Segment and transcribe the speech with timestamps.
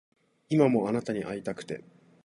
[0.49, 1.83] 今もあなたに逢いたくて